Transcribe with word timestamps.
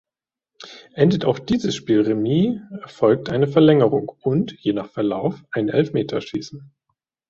Endet 0.93 1.25
auch 1.25 1.37
dieses 1.37 1.75
Spiel 1.75 2.01
remis, 2.01 2.59
erfolgt 2.81 3.29
eine 3.29 3.45
Verlängerung 3.47 4.09
und, 4.09 4.57
je 4.59 4.73
nach 4.73 4.89
Verlauf, 4.89 5.43
ein 5.51 5.69
Elfmeterschießen. 5.69 6.71